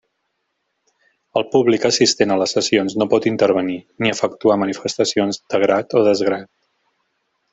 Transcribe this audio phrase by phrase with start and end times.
[1.41, 6.05] El públic assistent a les sessions no pot intervenir, ni efectuar manifestacions de grat o
[6.11, 6.53] desgrat.